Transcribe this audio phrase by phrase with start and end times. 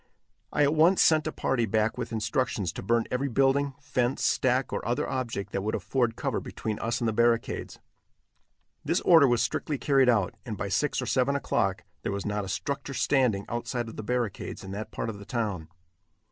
[0.51, 4.73] I at once sent a party back with instructions to burn every building, fence, stack
[4.73, 7.77] or other object that would afford cover between us and the barricades.
[8.83, 12.43] This order was strictly carried out, and by six or seven o'clock there was not
[12.43, 15.67] a structure standing outside of the barricades in that part of the town.